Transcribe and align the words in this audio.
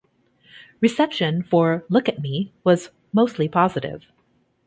Reception 0.79 1.43
for 1.43 1.85
"Look 1.87 2.09
at 2.09 2.17
Me" 2.19 2.51
was 2.63 2.89
mostly 3.13 3.47
positive. 3.47 4.05